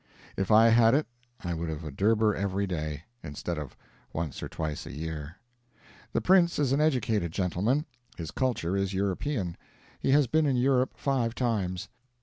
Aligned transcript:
If 0.35 0.49
I 0.49 0.69
had 0.69 0.95
it 0.95 1.05
I 1.41 1.53
would 1.53 1.69
have 1.69 1.83
a 1.83 1.91
durbar 1.91 2.33
every 2.33 2.65
day, 2.65 3.03
instead 3.21 3.59
of 3.59 3.77
once 4.13 4.41
or 4.41 4.49
twice 4.49 4.87
a 4.87 4.91
year. 4.91 5.35
The 6.11 6.21
prince 6.21 6.57
is 6.57 6.71
an 6.71 6.81
educated 6.81 7.31
gentleman. 7.31 7.85
His 8.17 8.31
culture 8.31 8.75
is 8.75 8.95
European. 8.95 9.57
He 9.99 10.09
has 10.09 10.25
been 10.25 10.47
in 10.47 10.55
Europe 10.55 10.95
five 10.97 11.35
times. 11.35 11.87